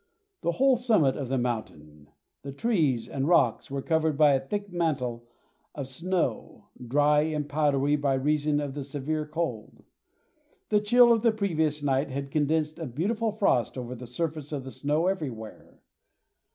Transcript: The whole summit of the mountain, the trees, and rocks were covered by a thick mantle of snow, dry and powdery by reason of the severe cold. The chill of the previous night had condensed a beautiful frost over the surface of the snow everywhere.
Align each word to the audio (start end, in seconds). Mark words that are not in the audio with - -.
The 0.41 0.53
whole 0.53 0.77
summit 0.77 1.15
of 1.15 1.29
the 1.29 1.37
mountain, 1.37 2.07
the 2.41 2.51
trees, 2.51 3.07
and 3.07 3.27
rocks 3.27 3.69
were 3.69 3.83
covered 3.83 4.17
by 4.17 4.33
a 4.33 4.39
thick 4.39 4.71
mantle 4.71 5.27
of 5.75 5.87
snow, 5.87 6.69
dry 6.83 7.21
and 7.21 7.47
powdery 7.47 7.95
by 7.97 8.15
reason 8.15 8.59
of 8.59 8.73
the 8.73 8.83
severe 8.83 9.27
cold. 9.27 9.83
The 10.69 10.79
chill 10.79 11.13
of 11.13 11.21
the 11.21 11.31
previous 11.31 11.83
night 11.83 12.09
had 12.09 12.31
condensed 12.31 12.79
a 12.79 12.87
beautiful 12.87 13.31
frost 13.31 13.77
over 13.77 13.93
the 13.93 14.07
surface 14.07 14.51
of 14.51 14.63
the 14.63 14.71
snow 14.71 15.05
everywhere. 15.05 15.83